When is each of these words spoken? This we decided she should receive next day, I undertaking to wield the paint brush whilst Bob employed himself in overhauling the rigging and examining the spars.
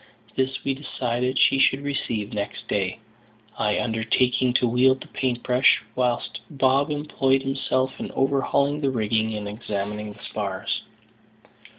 This 0.35 0.63
we 0.63 0.73
decided 0.73 1.37
she 1.37 1.59
should 1.59 1.83
receive 1.83 2.33
next 2.33 2.67
day, 2.67 2.97
I 3.55 3.79
undertaking 3.79 4.51
to 4.53 4.67
wield 4.67 5.01
the 5.01 5.07
paint 5.09 5.43
brush 5.43 5.83
whilst 5.95 6.41
Bob 6.49 6.89
employed 6.89 7.43
himself 7.43 7.99
in 7.99 8.09
overhauling 8.13 8.81
the 8.81 8.89
rigging 8.89 9.35
and 9.35 9.47
examining 9.47 10.13
the 10.13 10.23
spars. 10.23 10.81